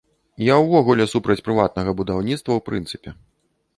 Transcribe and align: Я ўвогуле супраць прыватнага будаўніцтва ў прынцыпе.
Я 0.43 0.55
ўвогуле 0.61 1.05
супраць 1.13 1.43
прыватнага 1.49 1.91
будаўніцтва 1.99 2.51
ў 2.55 2.61
прынцыпе. 2.71 3.19